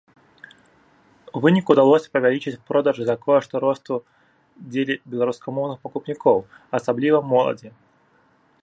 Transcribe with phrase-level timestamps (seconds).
[1.39, 3.95] У выніку ўдалося павялічыць продажы за кошт росту
[4.71, 6.37] дзелі беларускамоўных пакупнікоў,
[6.81, 7.69] асабліва моладзі.